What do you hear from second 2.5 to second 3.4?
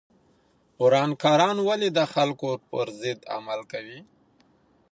پر ضد